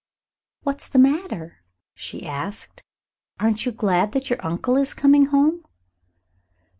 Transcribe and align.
"What's 0.63 0.87
the 0.89 0.97
matter?" 0.97 1.57
she 1.93 2.25
asked. 2.25 2.81
"Aren't 3.39 3.67
you 3.67 3.71
glad 3.71 4.13
that 4.13 4.31
your 4.31 4.43
uncle 4.43 4.75
is 4.75 4.95
coming 4.95 5.27
home?" 5.27 5.63